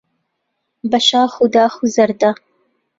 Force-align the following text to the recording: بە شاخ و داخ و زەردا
بە 0.89 0.99
شاخ 1.07 1.33
و 1.43 1.45
داخ 1.55 1.73
و 1.83 1.85
زەردا 1.95 2.31